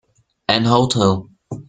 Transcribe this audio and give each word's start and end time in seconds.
An 0.47 0.63
hotel. 0.65 1.29